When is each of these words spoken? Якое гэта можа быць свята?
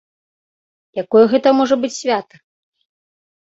Якое 1.03 1.21
гэта 1.33 1.53
можа 1.59 1.75
быць 1.85 1.93
свята? 1.99 2.35